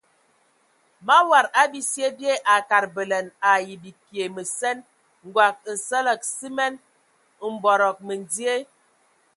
[1.07, 4.77] Mawad a bisye bye a kad bələna ai bikie məsen,
[5.27, 6.73] ngɔg, nsələg simen,
[7.55, 8.55] mbɔdɔgɔ məndie.